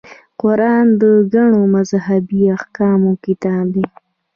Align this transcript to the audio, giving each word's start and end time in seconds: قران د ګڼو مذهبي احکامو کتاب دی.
قران 0.41 0.85
د 1.01 1.03
ګڼو 1.33 1.61
مذهبي 1.75 2.41
احکامو 2.57 3.11
کتاب 3.25 3.65
دی. 3.73 3.85